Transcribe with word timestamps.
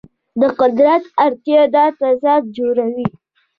د 0.39 0.41
قدرت 0.59 1.03
اړتیا 1.23 1.61
دا 1.75 1.85
تضاد 1.99 2.43
جوړوي. 2.57 3.07